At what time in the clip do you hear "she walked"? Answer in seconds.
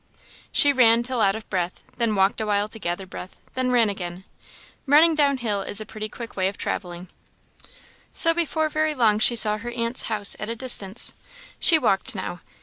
11.59-12.15